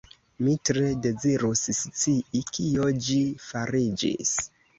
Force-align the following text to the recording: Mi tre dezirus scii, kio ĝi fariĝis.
Mi 0.45 0.53
tre 0.69 0.87
dezirus 1.05 1.61
scii, 1.81 2.41
kio 2.57 2.89
ĝi 3.09 3.19
fariĝis. 3.45 4.35